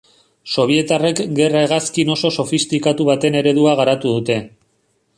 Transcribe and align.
Sobietarrek 0.53 1.21
gerra 1.41 1.61
hegazkin 1.67 2.11
oso 2.15 2.33
sofistikatu 2.39 3.09
baten 3.13 3.41
eredua 3.45 3.79
garatu 3.85 4.19
dute. 4.19 4.43